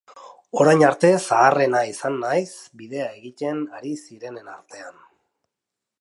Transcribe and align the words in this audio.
Orain 0.61 0.79
arte 0.87 1.11
zaharrena 1.25 1.83
izan 1.89 2.17
naiz 2.23 2.49
bidea 2.81 3.11
egiten 3.21 3.63
ari 3.81 3.95
zirenen 4.03 4.53
artean. 4.57 5.01